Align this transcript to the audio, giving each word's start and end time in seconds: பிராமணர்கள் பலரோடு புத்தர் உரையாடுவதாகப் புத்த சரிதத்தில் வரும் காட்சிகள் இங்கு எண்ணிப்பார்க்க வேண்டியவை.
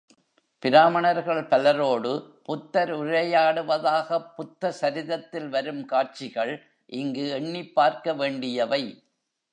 பிராமணர்கள் 0.63 1.47
பலரோடு 1.47 2.13
புத்தர் 2.43 2.91
உரையாடுவதாகப் 2.93 4.31
புத்த 4.35 4.71
சரிதத்தில் 4.71 5.49
வரும் 5.49 5.85
காட்சிகள் 5.85 6.53
இங்கு 6.85 7.25
எண்ணிப்பார்க்க 7.39 8.15
வேண்டியவை. 8.15 8.83